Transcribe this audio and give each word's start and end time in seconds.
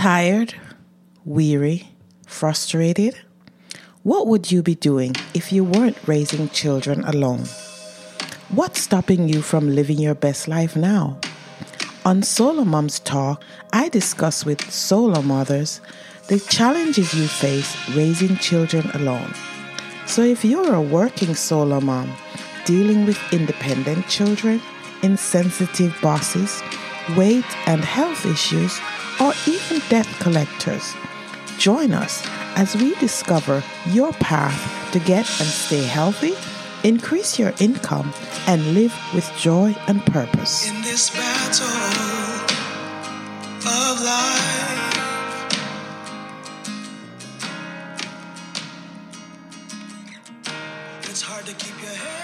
Tired, 0.00 0.54
weary, 1.26 1.90
frustrated? 2.26 3.20
What 4.02 4.28
would 4.28 4.50
you 4.50 4.62
be 4.62 4.74
doing 4.74 5.14
if 5.34 5.52
you 5.52 5.62
weren't 5.62 5.98
raising 6.08 6.48
children 6.48 7.04
alone? 7.04 7.44
What's 8.48 8.80
stopping 8.80 9.28
you 9.28 9.42
from 9.42 9.74
living 9.74 9.98
your 9.98 10.14
best 10.14 10.48
life 10.48 10.74
now? 10.74 11.20
On 12.06 12.22
Solo 12.22 12.64
Moms 12.64 13.00
Talk, 13.00 13.44
I 13.74 13.90
discuss 13.90 14.46
with 14.46 14.70
solo 14.70 15.20
mothers 15.20 15.82
the 16.28 16.40
challenges 16.40 17.12
you 17.12 17.28
face 17.28 17.76
raising 17.90 18.36
children 18.36 18.90
alone. 18.94 19.34
So 20.06 20.22
if 20.22 20.46
you're 20.46 20.72
a 20.72 20.80
working 20.80 21.34
solo 21.34 21.78
mom 21.78 22.10
dealing 22.64 23.04
with 23.04 23.20
independent 23.34 24.08
children, 24.08 24.62
insensitive 25.02 25.94
bosses, 26.00 26.62
weight 27.18 27.44
and 27.68 27.84
health 27.84 28.24
issues, 28.24 28.80
or 29.20 29.32
even 29.46 29.82
debt 29.88 30.06
collectors, 30.18 30.94
join 31.58 31.92
us 31.92 32.26
as 32.56 32.74
we 32.76 32.94
discover 32.96 33.62
your 33.86 34.12
path 34.14 34.92
to 34.92 34.98
get 35.00 35.28
and 35.40 35.48
stay 35.48 35.82
healthy, 35.82 36.34
increase 36.88 37.38
your 37.38 37.52
income, 37.60 38.12
and 38.46 38.74
live 38.74 38.94
with 39.14 39.30
joy 39.36 39.74
and 39.86 40.04
purpose. 40.06 40.68
In 40.68 40.82
this 40.82 41.10
battle 41.10 41.66
of 43.66 44.00
life, 44.02 45.06
it's 51.02 51.22
hard 51.22 51.44
to 51.46 51.54
keep 51.54 51.80
your 51.82 51.90
head 51.90 52.19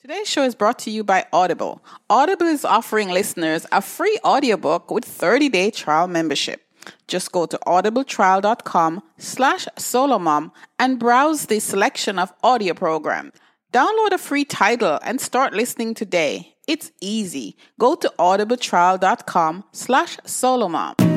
Today's 0.00 0.28
show 0.28 0.44
is 0.44 0.54
brought 0.54 0.78
to 0.80 0.92
you 0.92 1.02
by 1.02 1.26
Audible. 1.32 1.82
Audible 2.08 2.46
is 2.46 2.64
offering 2.64 3.08
listeners 3.08 3.66
a 3.72 3.82
free 3.82 4.16
audiobook 4.24 4.92
with 4.92 5.04
30-day 5.04 5.72
trial 5.72 6.06
membership. 6.06 6.64
Just 7.08 7.32
go 7.32 7.46
to 7.46 7.58
audibletrial.com 7.66 9.02
slash 9.18 9.66
solomom 9.76 10.52
and 10.78 11.00
browse 11.00 11.46
the 11.46 11.58
selection 11.58 12.16
of 12.16 12.32
audio 12.44 12.74
program. 12.74 13.32
Download 13.72 14.12
a 14.12 14.18
free 14.18 14.44
title 14.44 15.00
and 15.02 15.20
start 15.20 15.52
listening 15.52 15.94
today. 15.94 16.54
It's 16.68 16.92
easy. 17.00 17.56
Go 17.80 17.96
to 17.96 18.12
audibletrial.com 18.20 19.64
slash 19.72 20.16
solomom. 20.18 21.07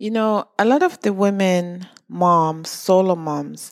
You 0.00 0.10
know, 0.10 0.48
a 0.58 0.64
lot 0.64 0.82
of 0.82 0.98
the 1.02 1.12
women, 1.12 1.86
moms, 2.08 2.70
solo 2.70 3.14
moms 3.14 3.70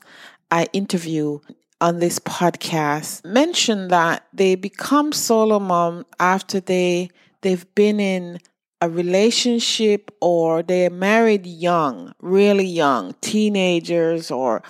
I 0.51 0.69
interview 0.75 1.39
on 1.81 2.01
this 2.01 2.19
podcast 2.19 3.25
mention 3.25 3.89
that 3.89 4.27
they 4.35 4.55
become 4.55 5.11
solo 5.13 5.59
mom 5.59 6.05
after 6.21 6.61
they 6.61 7.09
they've 7.41 7.65
been 7.75 7.99
in 7.99 8.41
a 8.83 8.91
relationship 8.91 10.11
or 10.21 10.63
they're 10.63 10.91
married 10.91 11.47
young, 11.47 12.13
really 12.21 12.67
young, 12.67 13.15
teenagers 13.23 14.31
or 14.31 14.63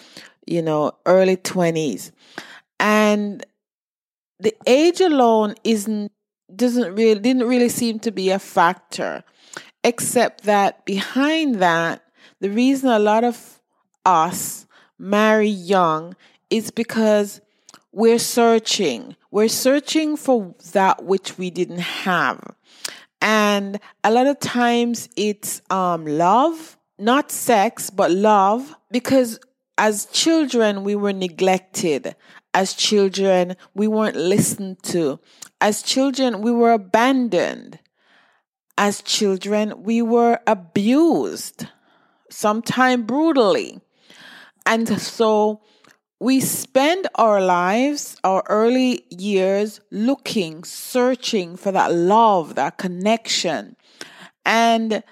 you 0.46 0.62
know, 0.62 0.92
early 1.06 1.36
20s. 1.36 2.12
And 2.78 3.44
the 4.38 4.54
age 4.64 5.00
alone 5.00 5.56
isn't 5.64 6.12
doesn't 6.54 6.94
really 6.94 7.18
didn't 7.18 7.48
really 7.48 7.68
seem 7.68 7.98
to 7.98 8.12
be 8.12 8.30
a 8.30 8.38
factor 8.38 9.24
except 9.88 10.44
that 10.44 10.84
behind 10.84 11.54
that 11.56 12.02
the 12.40 12.50
reason 12.50 12.90
a 12.90 12.98
lot 12.98 13.24
of 13.24 13.58
us 14.04 14.66
marry 14.98 15.48
young 15.48 16.14
is 16.50 16.70
because 16.70 17.40
we're 17.90 18.18
searching. 18.18 19.16
We're 19.30 19.48
searching 19.48 20.18
for 20.18 20.54
that 20.72 21.04
which 21.04 21.38
we 21.38 21.48
didn't 21.48 21.80
have. 22.04 22.38
And 23.22 23.80
a 24.04 24.10
lot 24.10 24.26
of 24.26 24.38
times 24.40 25.08
it's 25.16 25.62
um 25.70 26.04
love 26.04 26.76
not 26.98 27.32
sex 27.32 27.88
but 27.88 28.10
love 28.10 28.76
because 28.90 29.40
as 29.78 30.04
children 30.06 30.84
we 30.84 30.94
were 30.96 31.14
neglected. 31.14 32.14
As 32.52 32.74
children 32.74 33.56
we 33.74 33.88
weren't 33.88 34.16
listened 34.16 34.82
to. 34.82 35.18
As 35.62 35.82
children 35.82 36.42
we 36.42 36.52
were 36.52 36.72
abandoned 36.72 37.78
as 38.78 39.02
children, 39.02 39.82
we 39.82 40.00
were 40.00 40.38
abused, 40.46 41.66
sometimes 42.30 43.04
brutally. 43.04 43.80
And 44.64 45.00
so 45.00 45.60
we 46.20 46.40
spend 46.40 47.08
our 47.16 47.40
lives, 47.40 48.16
our 48.22 48.44
early 48.48 49.04
years, 49.10 49.80
looking, 49.90 50.62
searching 50.62 51.56
for 51.56 51.72
that 51.72 51.92
love, 51.92 52.54
that 52.54 52.78
connection. 52.78 53.76
And 54.46 55.02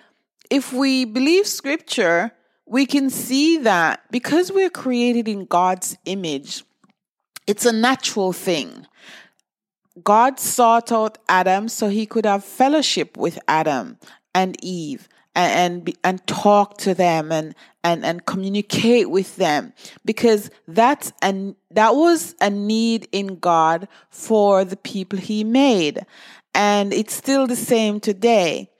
if 0.48 0.72
we 0.72 1.04
believe 1.04 1.48
scripture, 1.48 2.30
we 2.66 2.86
can 2.86 3.10
see 3.10 3.58
that 3.58 4.00
because 4.12 4.52
we're 4.52 4.70
created 4.70 5.26
in 5.26 5.44
God's 5.44 5.98
image, 6.04 6.64
it's 7.48 7.66
a 7.66 7.72
natural 7.72 8.32
thing. 8.32 8.86
God 10.02 10.38
sought 10.38 10.92
out 10.92 11.18
Adam 11.28 11.68
so 11.68 11.88
he 11.88 12.06
could 12.06 12.26
have 12.26 12.44
fellowship 12.44 13.16
with 13.16 13.38
Adam 13.48 13.98
and 14.34 14.56
Eve 14.62 15.08
and 15.34 15.86
and, 15.88 15.96
and 16.02 16.26
talk 16.26 16.78
to 16.78 16.94
them 16.94 17.30
and, 17.30 17.54
and 17.84 18.04
and 18.04 18.26
communicate 18.26 19.10
with 19.10 19.36
them. 19.36 19.72
Because 20.04 20.50
that's 20.66 21.12
and 21.22 21.54
that 21.70 21.94
was 21.94 22.34
a 22.40 22.50
need 22.50 23.08
in 23.12 23.38
God 23.38 23.86
for 24.10 24.64
the 24.64 24.76
people 24.76 25.18
he 25.18 25.44
made. 25.44 26.04
And 26.54 26.92
it's 26.92 27.14
still 27.14 27.46
the 27.46 27.56
same 27.56 28.00
today. 28.00 28.70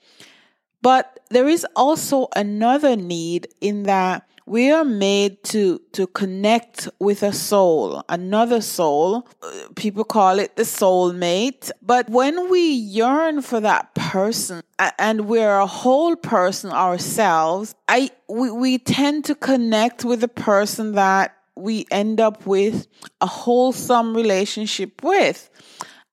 But 0.82 1.20
there 1.30 1.48
is 1.48 1.66
also 1.76 2.28
another 2.34 2.96
need 2.96 3.48
in 3.60 3.84
that 3.84 4.25
we 4.46 4.70
are 4.70 4.84
made 4.84 5.42
to 5.44 5.80
to 5.92 6.06
connect 6.06 6.88
with 7.00 7.22
a 7.22 7.32
soul 7.32 8.04
another 8.08 8.60
soul. 8.60 9.28
People 9.74 10.04
call 10.04 10.38
it 10.38 10.56
the 10.56 10.62
soulmate. 10.62 11.70
But 11.82 12.08
when 12.08 12.48
we 12.48 12.68
yearn 12.70 13.42
for 13.42 13.60
that 13.60 13.94
person 13.94 14.62
and 14.98 15.28
we're 15.28 15.58
a 15.58 15.66
whole 15.66 16.16
person 16.16 16.70
ourselves 16.70 17.74
i 17.88 18.10
we, 18.28 18.50
we 18.50 18.78
tend 18.78 19.24
to 19.24 19.34
connect 19.34 20.04
with 20.04 20.20
the 20.20 20.28
person 20.28 20.92
that 20.92 21.36
we 21.56 21.86
end 21.90 22.20
up 22.20 22.46
with 22.46 22.86
a 23.20 23.26
wholesome 23.26 24.14
relationship 24.14 25.02
with. 25.02 25.50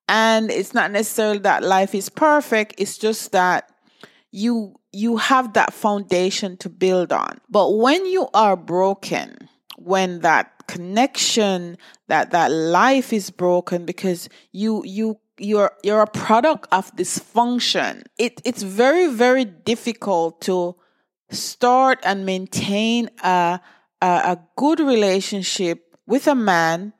And 0.08 0.50
it's 0.50 0.74
not 0.74 0.90
necessarily 0.90 1.38
that 1.40 1.62
life 1.62 1.94
is 1.94 2.08
perfect. 2.08 2.74
It's 2.78 2.98
just 2.98 3.32
that 3.32 3.70
you 4.30 4.74
you 4.94 5.16
have 5.16 5.52
that 5.54 5.72
foundation 5.72 6.56
to 6.58 6.68
build 6.68 7.12
on. 7.12 7.40
But 7.50 7.76
when 7.76 8.06
you 8.06 8.28
are 8.32 8.56
broken, 8.56 9.48
when 9.76 10.20
that 10.20 10.66
connection, 10.66 11.76
that 12.08 12.30
that 12.30 12.50
life 12.50 13.12
is 13.12 13.30
broken 13.30 13.84
because 13.84 14.28
you 14.52 14.82
you 14.84 15.18
you're 15.38 15.72
you're 15.82 16.02
a 16.02 16.06
product 16.06 16.68
of 16.72 16.94
dysfunction. 16.96 18.04
It 18.18 18.40
it's 18.44 18.62
very 18.62 19.08
very 19.08 19.44
difficult 19.44 20.40
to 20.42 20.76
start 21.30 21.98
and 22.04 22.24
maintain 22.24 23.10
a 23.22 23.60
a, 24.00 24.06
a 24.06 24.38
good 24.56 24.80
relationship 24.80 25.96
with 26.06 26.26
a 26.26 26.34
man 26.34 26.92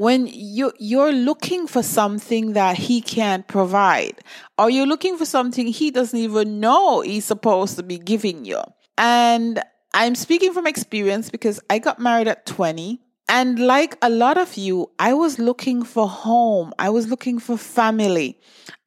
when 0.00 0.26
you 0.26 0.72
you're 0.78 1.12
looking 1.12 1.66
for 1.66 1.82
something 1.82 2.54
that 2.54 2.74
he 2.78 3.02
can't 3.02 3.46
provide. 3.46 4.18
Or 4.56 4.70
you're 4.70 4.86
looking 4.86 5.18
for 5.18 5.26
something 5.26 5.66
he 5.66 5.90
doesn't 5.90 6.18
even 6.18 6.58
know 6.58 7.02
he's 7.02 7.26
supposed 7.26 7.76
to 7.76 7.82
be 7.82 7.98
giving 7.98 8.46
you? 8.46 8.62
And 8.96 9.62
i'm 9.92 10.14
speaking 10.14 10.54
from 10.54 10.66
experience 10.66 11.30
because 11.30 11.60
i 11.68 11.78
got 11.80 11.98
married 11.98 12.28
at 12.28 12.46
20 12.46 13.00
and 13.28 13.58
like 13.58 13.98
a 14.00 14.08
lot 14.08 14.38
of 14.38 14.56
you 14.56 14.88
i 15.00 15.12
was 15.12 15.38
looking 15.38 15.82
for 15.82 16.08
home. 16.08 16.72
I 16.78 16.88
was 16.88 17.08
looking 17.08 17.38
for 17.38 17.58
family. 17.58 18.38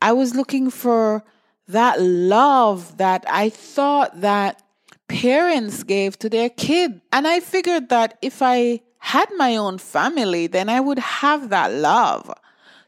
I 0.02 0.14
was 0.14 0.34
looking 0.34 0.72
for 0.72 1.24
that 1.68 2.02
love 2.02 2.98
that 2.98 3.24
i 3.28 3.50
thought 3.50 4.22
that 4.22 4.64
parents 5.08 5.84
gave 5.84 6.18
to 6.20 6.30
their 6.30 6.50
kid. 6.50 7.02
And 7.12 7.28
i 7.28 7.40
figured 7.40 7.90
that 7.90 8.18
if 8.24 8.42
i 8.42 8.80
had 9.04 9.28
my 9.36 9.58
own 9.58 9.78
family, 9.80 10.48
then 10.48 10.70
I 10.70 10.80
would 10.80 10.98
have 10.98 11.50
that 11.50 11.74
love. 11.74 12.34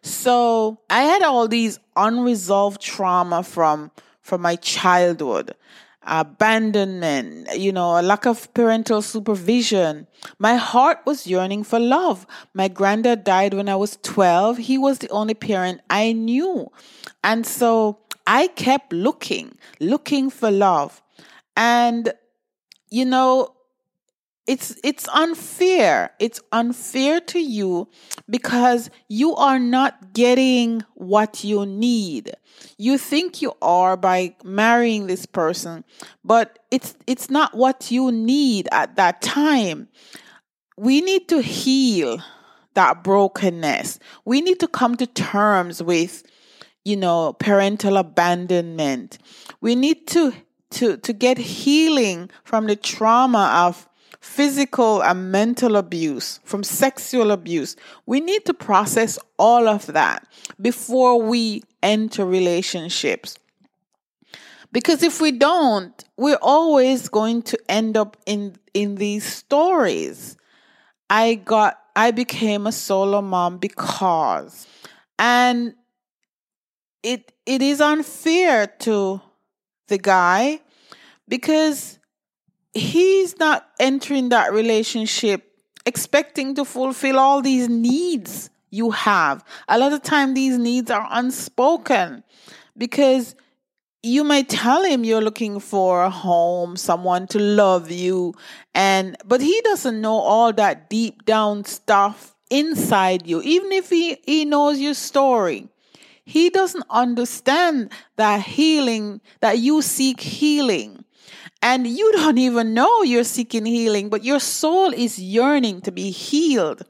So 0.02 0.80
I 0.90 1.02
had 1.02 1.24
all 1.24 1.50
these 1.50 1.78
unresolved 1.98 2.82
trauma 2.82 3.44
from 3.44 3.92
from 4.22 4.42
my 4.42 4.56
childhood, 4.56 5.56
abandonment, 6.04 7.50
you 7.58 7.74
know, 7.74 8.00
a 8.00 8.02
lack 8.02 8.26
of 8.26 8.52
parental 8.54 9.02
supervision. 9.02 10.08
My 10.40 10.56
heart 10.56 11.00
was 11.06 11.28
yearning 11.28 11.66
for 11.66 11.80
love. 11.80 12.26
My 12.54 12.70
granddad 12.70 13.26
died 13.26 13.54
when 13.54 13.68
I 13.68 13.76
was 13.76 13.98
12. 14.02 14.58
He 14.58 14.78
was 14.78 15.00
the 15.00 15.10
only 15.10 15.34
parent 15.34 15.82
I 15.90 16.14
knew. 16.14 16.72
And 17.26 17.46
so 17.46 18.00
I 18.26 18.48
kept 18.48 18.94
looking, 18.94 19.58
looking 19.82 20.30
for 20.30 20.50
love. 20.50 21.04
And, 21.58 22.14
you 22.90 23.06
know, 23.06 23.55
it's 24.48 24.76
it's 24.84 25.08
unfair. 25.10 26.12
It's 26.20 26.40
unfair 26.52 27.20
to 27.22 27.40
you 27.40 27.90
because 28.30 28.90
you 29.08 29.36
are 29.36 29.60
not 29.60 30.14
getting 30.14 30.84
what 30.94 31.44
you 31.44 31.66
need. 31.66 32.32
You 32.78 32.98
think 32.98 33.42
you 33.42 33.54
are 33.62 33.98
by 33.98 34.36
marrying 34.44 35.08
this 35.08 35.26
person 35.26 35.84
but 36.24 36.60
it's 36.72 36.96
it's 37.08 37.30
not 37.30 37.56
what 37.56 37.92
you 37.92 38.12
need 38.12 38.68
at 38.72 38.96
that 38.96 39.22
time. 39.22 39.88
We 40.78 41.02
need 41.02 41.30
to 41.30 41.42
heal 41.42 42.22
that 42.74 43.04
brokenness. 43.04 44.00
We 44.26 44.42
need 44.42 44.60
to 44.60 44.68
come 44.68 44.98
to 44.98 45.08
terms 45.08 45.82
with 45.82 46.24
you 46.84 46.98
know 46.98 47.34
parental 47.34 47.98
abandonment. 47.98 49.18
We 49.62 49.76
need 49.76 50.08
to 50.08 50.34
to 50.72 50.98
to 50.98 51.14
get 51.14 51.38
healing 51.38 52.30
from 52.44 52.68
the 52.68 52.76
trauma 52.76 53.66
of 53.68 53.88
physical 54.26 55.04
and 55.04 55.32
mental 55.32 55.76
abuse, 55.76 56.40
from 56.44 56.64
sexual 56.64 57.30
abuse. 57.32 57.76
We 58.08 58.20
need 58.20 58.44
to 58.46 58.54
process 58.56 59.20
all 59.38 59.68
of 59.68 59.86
that 59.86 60.28
before 60.60 61.22
we 61.22 61.62
enter 61.84 62.26
relationships. 62.26 63.38
Because 64.72 65.04
if 65.04 65.22
we 65.22 65.32
don't, 65.32 66.04
we're 66.18 66.40
always 66.42 67.08
going 67.08 67.44
to 67.44 67.58
end 67.70 67.96
up 67.96 68.18
in 68.26 68.56
in 68.74 68.96
these 68.96 69.24
stories. 69.24 70.36
I 71.10 71.36
got 71.36 71.80
I 71.96 72.10
became 72.10 72.66
a 72.66 72.72
solo 72.72 73.22
mom 73.22 73.60
because 73.60 74.66
and 75.20 75.76
it 77.04 77.32
it 77.46 77.62
is 77.62 77.80
unfair 77.80 78.68
to 78.80 79.22
the 79.88 80.00
guy 80.00 80.60
because 81.28 82.00
he's 82.76 83.40
not 83.40 83.68
entering 83.80 84.30
that 84.30 84.54
relationship 84.54 85.52
expecting 85.86 86.54
to 86.56 86.66
fulfill 86.66 87.18
all 87.18 87.42
these 87.42 87.70
needs 87.70 88.50
you 88.70 88.92
have. 88.92 89.44
A 89.68 89.80
lot 89.80 89.94
of 89.94 90.04
time 90.04 90.34
these 90.34 90.58
needs 90.58 90.92
are 90.92 91.08
unspoken 91.10 92.24
because 92.78 93.36
you 94.04 94.24
might 94.24 94.50
tell 94.50 94.84
him 94.84 95.04
you're 95.04 95.22
looking 95.22 95.60
for 95.60 96.04
a 96.04 96.10
home, 96.10 96.76
someone 96.76 97.26
to 97.28 97.40
love 97.40 97.90
you, 97.90 98.36
and 98.76 99.16
but 99.26 99.42
he 99.42 99.60
doesn't 99.62 100.00
know 100.00 100.20
all 100.20 100.54
that 100.54 100.90
deep 100.90 101.26
down 101.26 101.64
stuff 101.64 102.36
inside 102.50 103.26
you. 103.26 103.42
Even 103.42 103.72
if 103.72 103.90
he, 103.90 104.18
he 104.26 104.46
knows 104.46 104.80
your 104.80 104.94
story, 104.94 105.70
he 106.26 106.50
doesn't 106.50 106.86
understand 106.90 107.92
that 108.18 108.42
healing, 108.42 109.22
that 109.40 109.60
you 109.60 109.82
seek 109.82 110.20
healing. 110.20 111.05
And 111.62 111.88
you 111.88 112.12
don't 112.14 112.38
even 112.50 112.74
know 112.74 113.04
you're 113.04 113.24
seeking 113.24 113.66
healing, 113.66 114.10
but 114.10 114.24
your 114.24 114.40
soul 114.40 114.94
is 114.94 115.20
yearning 115.20 115.82
to 115.82 115.92
be 115.92 116.12
healed. 116.12 116.84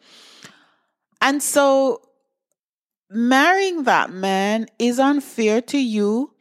And 1.21 1.41
so 1.41 2.01
marrying 3.09 3.83
that 3.83 4.11
man 4.11 4.67
is 4.77 4.99
unfair 4.99 5.61
to 5.61 5.77
you 5.77 6.31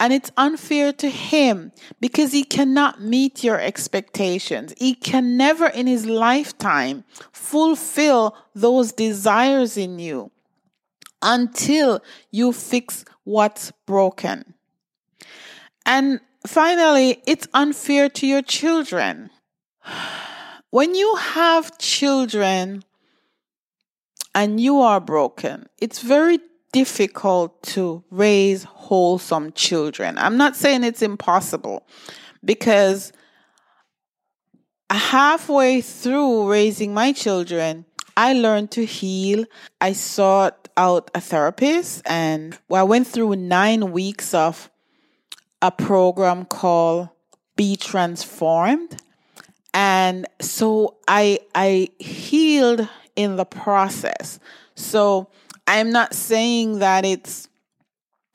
and 0.00 0.12
it's 0.12 0.30
unfair 0.36 0.92
to 0.92 1.10
him 1.10 1.72
because 2.00 2.32
he 2.32 2.44
cannot 2.44 3.00
meet 3.00 3.42
your 3.42 3.58
expectations. 3.58 4.72
He 4.78 4.94
can 4.94 5.36
never 5.36 5.66
in 5.66 5.86
his 5.86 6.06
lifetime 6.06 7.04
fulfill 7.32 8.36
those 8.54 8.92
desires 8.92 9.76
in 9.76 9.98
you 9.98 10.30
until 11.20 12.00
you 12.30 12.52
fix 12.52 13.04
what's 13.24 13.72
broken. 13.86 14.54
And 15.84 16.20
finally, 16.48 17.22
it's 17.26 17.46
unfair 17.54 18.08
to 18.08 18.26
your 18.26 18.42
children. 18.42 19.30
When 20.70 20.94
you 20.94 21.14
have 21.16 21.78
children 21.78 22.82
and 24.34 24.60
you 24.60 24.80
are 24.80 25.00
broken, 25.00 25.66
it's 25.78 26.00
very 26.00 26.40
difficult 26.72 27.62
to 27.62 28.04
raise 28.10 28.64
wholesome 28.64 29.52
children. 29.52 30.18
I'm 30.18 30.36
not 30.36 30.56
saying 30.56 30.84
it's 30.84 31.02
impossible 31.02 31.86
because 32.44 33.12
halfway 34.90 35.80
through 35.80 36.50
raising 36.50 36.92
my 36.92 37.12
children, 37.12 37.86
I 38.16 38.32
learned 38.32 38.70
to 38.72 38.84
heal. 38.84 39.44
I 39.80 39.92
sought 39.92 40.68
out 40.76 41.10
a 41.14 41.20
therapist 41.20 42.02
and 42.04 42.58
I 42.70 42.82
went 42.82 43.06
through 43.06 43.36
nine 43.36 43.92
weeks 43.92 44.34
of 44.34 44.70
a 45.62 45.70
program 45.70 46.44
called 46.44 47.08
Be 47.56 47.76
Transformed. 47.76 48.96
And 49.74 50.26
so 50.40 50.96
I 51.06 51.40
I 51.54 51.88
healed 51.98 52.88
in 53.16 53.36
the 53.36 53.44
process. 53.44 54.38
So 54.74 55.28
I'm 55.66 55.90
not 55.90 56.14
saying 56.14 56.78
that 56.78 57.04
it's 57.04 57.48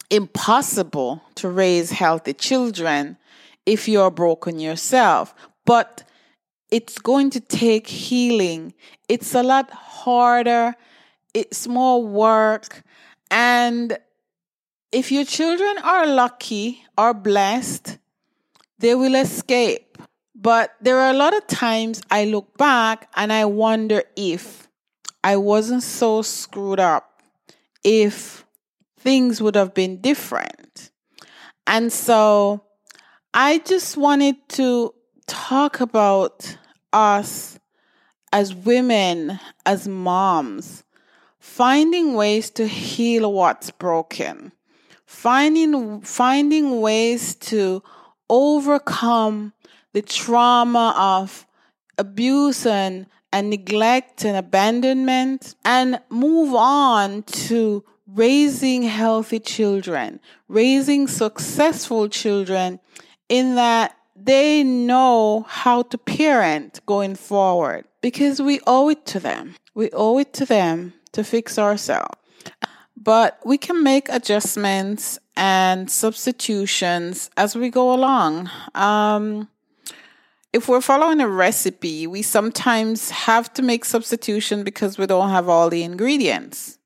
impossible 0.09 1.23
to 1.35 1.49
raise 1.49 1.91
healthy 1.91 2.33
children 2.33 3.17
if 3.65 3.87
you're 3.87 4.11
broken 4.11 4.59
yourself, 4.59 5.33
but 5.65 6.03
it's 6.69 6.99
going 6.99 7.29
to 7.31 7.39
take 7.39 7.87
healing. 7.87 8.73
It's 9.07 9.33
a 9.33 9.43
lot 9.43 9.71
harder, 9.71 10.75
it's 11.33 11.67
more 11.67 12.03
work, 12.03 12.83
and 13.31 13.97
if 14.93 15.11
your 15.11 15.25
children 15.25 15.75
are 15.83 16.05
lucky 16.05 16.85
or 16.97 17.15
blessed, 17.15 17.97
they 18.77 18.93
will 18.93 19.15
escape. 19.15 19.97
But 20.35 20.75
there 20.79 20.99
are 20.99 21.09
a 21.09 21.17
lot 21.17 21.35
of 21.35 21.47
times 21.47 22.01
I 22.11 22.25
look 22.25 22.57
back 22.57 23.09
and 23.15 23.33
I 23.33 23.45
wonder 23.45 24.03
if 24.15 24.67
I 25.23 25.37
wasn't 25.37 25.83
so 25.83 26.21
screwed 26.21 26.79
up, 26.79 27.23
if 27.83 28.45
things 28.97 29.41
would 29.41 29.55
have 29.55 29.73
been 29.73 29.99
different. 29.99 30.91
And 31.65 31.91
so 31.91 32.63
I 33.33 33.59
just 33.59 33.97
wanted 33.97 34.35
to 34.49 34.93
talk 35.25 35.79
about 35.79 36.55
us 36.91 37.57
as 38.31 38.53
women, 38.53 39.39
as 39.65 39.87
moms, 39.87 40.83
finding 41.39 42.13
ways 42.13 42.51
to 42.51 42.67
heal 42.67 43.31
what's 43.31 43.71
broken 43.71 44.51
finding 45.13 46.01
finding 46.01 46.81
ways 46.81 47.35
to 47.35 47.81
overcome 48.29 49.53
the 49.93 50.01
trauma 50.01 50.93
of 50.97 51.45
abuse 51.97 52.65
and, 52.65 53.05
and 53.31 53.49
neglect 53.51 54.25
and 54.25 54.35
abandonment 54.35 55.55
and 55.63 55.99
move 56.09 56.53
on 56.55 57.21
to 57.23 57.85
raising 58.07 58.81
healthy 58.81 59.39
children, 59.39 60.19
raising 60.47 61.07
successful 61.07 62.09
children 62.09 62.79
in 63.29 63.55
that 63.55 63.95
they 64.15 64.63
know 64.63 65.45
how 65.47 65.83
to 65.83 65.97
parent 65.97 66.81
going 66.87 67.15
forward 67.15 67.85
because 68.01 68.41
we 68.41 68.59
owe 68.65 68.89
it 68.89 69.05
to 69.05 69.19
them. 69.19 69.55
We 69.75 69.89
owe 69.93 70.17
it 70.17 70.33
to 70.33 70.45
them 70.45 70.93
to 71.11 71.23
fix 71.23 71.59
ourselves 71.59 72.17
but 72.95 73.39
we 73.45 73.57
can 73.57 73.83
make 73.83 74.09
adjustments 74.09 75.19
and 75.35 75.89
substitutions 75.89 77.29
as 77.37 77.55
we 77.55 77.69
go 77.69 77.93
along. 77.93 78.49
Um, 78.75 79.49
if 80.51 80.67
we're 80.67 80.81
following 80.81 81.19
a 81.19 81.27
recipe, 81.27 82.05
we 82.05 82.21
sometimes 82.21 83.09
have 83.09 83.51
to 83.53 83.63
make 83.63 83.85
substitution 83.85 84.63
because 84.63 84.97
we 84.97 85.07
don't 85.07 85.29
have 85.29 85.49
all 85.49 85.69
the 85.69 85.83
ingredients. 85.83 86.77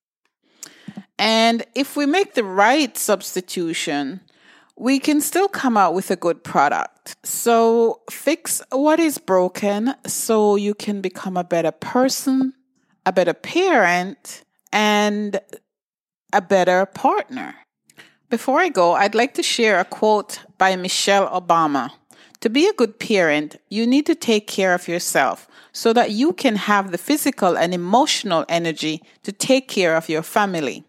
And 1.19 1.65
if 1.75 1.97
we 1.97 2.05
make 2.05 2.35
the 2.35 2.43
right 2.43 2.97
substitution, 2.97 4.21
we 4.77 4.99
can 4.99 5.19
still 5.19 5.47
come 5.47 5.75
out 5.75 5.93
with 5.93 6.11
a 6.11 6.15
good 6.15 6.43
product. 6.43 7.15
So 7.23 8.01
fix 8.09 8.61
what 8.71 8.99
is 8.99 9.17
broken 9.17 9.95
so 10.05 10.55
you 10.55 10.73
can 10.73 11.01
become 11.01 11.35
a 11.35 11.43
better 11.43 11.71
person, 11.71 12.53
a 13.05 13.11
better 13.11 13.33
parent, 13.33 14.43
and 14.71 15.41
a 16.33 16.41
better 16.41 16.85
partner. 16.85 17.55
Before 18.29 18.59
I 18.59 18.69
go, 18.69 18.93
I'd 18.93 19.15
like 19.15 19.33
to 19.35 19.43
share 19.43 19.79
a 19.79 19.85
quote 19.85 20.39
by 20.57 20.75
Michelle 20.75 21.29
Obama. 21.29 21.91
To 22.41 22.49
be 22.49 22.67
a 22.67 22.73
good 22.73 22.99
parent, 22.99 23.55
you 23.69 23.87
need 23.87 24.05
to 24.05 24.15
take 24.15 24.47
care 24.47 24.73
of 24.73 24.87
yourself 24.87 25.47
so 25.71 25.93
that 25.93 26.11
you 26.11 26.33
can 26.33 26.55
have 26.55 26.91
the 26.91 26.97
physical 26.97 27.57
and 27.57 27.73
emotional 27.73 28.45
energy 28.49 29.01
to 29.23 29.31
take 29.31 29.67
care 29.67 29.95
of 29.95 30.09
your 30.09 30.23
family. 30.23 30.83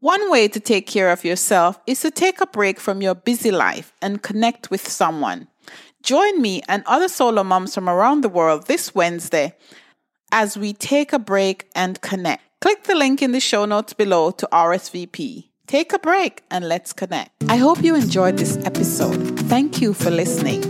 One 0.00 0.30
way 0.30 0.48
to 0.48 0.60
take 0.60 0.86
care 0.86 1.10
of 1.10 1.24
yourself 1.24 1.78
is 1.86 2.00
to 2.00 2.10
take 2.10 2.40
a 2.40 2.46
break 2.46 2.80
from 2.80 3.02
your 3.02 3.14
busy 3.14 3.50
life 3.50 3.92
and 4.00 4.22
connect 4.22 4.70
with 4.70 4.86
someone. 4.88 5.48
Join 6.02 6.40
me 6.40 6.62
and 6.68 6.82
other 6.86 7.08
solo 7.08 7.42
moms 7.42 7.74
from 7.74 7.88
around 7.88 8.22
the 8.22 8.28
world 8.28 8.66
this 8.66 8.94
Wednesday 8.94 9.54
as 10.30 10.56
we 10.56 10.72
take 10.72 11.12
a 11.12 11.18
break 11.18 11.68
and 11.74 12.00
connect. 12.00 12.45
Click 12.60 12.84
the 12.84 12.94
link 12.94 13.20
in 13.20 13.32
the 13.32 13.40
show 13.40 13.66
notes 13.66 13.92
below 13.92 14.30
to 14.30 14.48
RSVP. 14.50 15.50
Take 15.66 15.92
a 15.92 15.98
break 15.98 16.42
and 16.50 16.66
let's 16.66 16.92
connect. 16.92 17.30
I 17.48 17.56
hope 17.56 17.82
you 17.82 17.94
enjoyed 17.94 18.38
this 18.38 18.56
episode. 18.64 19.38
Thank 19.40 19.82
you 19.82 19.92
for 19.92 20.10
listening. 20.10 20.64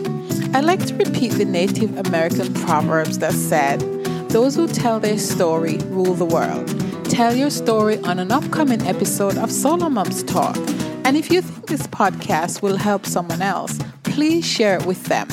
I 0.55 0.61
like 0.61 0.85
to 0.87 0.95
repeat 0.97 1.33
the 1.33 1.45
Native 1.45 1.97
American 2.07 2.52
proverbs 2.55 3.19
that 3.21 3.35
said, 3.35 3.81
Those 4.31 4.57
who 4.57 4.66
tell 4.66 4.99
their 4.99 5.16
story 5.16 5.78
rule 5.87 6.14
the 6.14 6.25
world. 6.25 6.66
Tell 7.09 7.37
your 7.37 7.50
story 7.50 7.99
on 8.00 8.19
an 8.19 8.33
upcoming 8.33 8.83
episode 8.83 9.38
of 9.38 9.52
Solo 9.52 9.88
Moms 9.88 10.25
Talk. 10.25 10.57
And 11.05 11.16
if 11.16 11.31
you 11.31 11.40
think 11.40 11.69
this 11.69 11.87
podcast 11.87 12.62
will 12.62 12.76
help 12.76 13.07
someone 13.07 13.43
else, 13.43 13.78
please 14.02 14.45
share 14.45 14.76
it 14.76 14.87
with 14.87 15.05
them. 15.05 15.28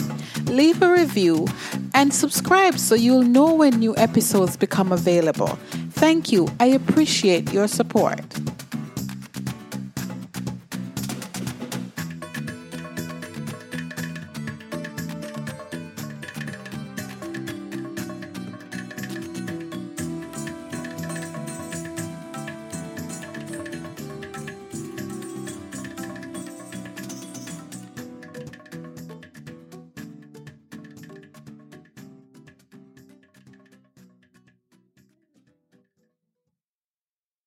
Leave 0.46 0.84
a 0.84 0.92
review 0.92 1.48
and 1.96 2.14
subscribe 2.14 2.78
so 2.78 2.94
you'll 2.94 3.24
know 3.24 3.54
when 3.56 3.80
new 3.80 3.96
episodes 3.98 4.56
become 4.56 4.92
available. 4.92 5.58
Thank 6.04 6.34
you. 6.34 6.50
I 6.60 6.66
appreciate 6.66 7.54
your 7.54 7.70
support. 7.70 8.43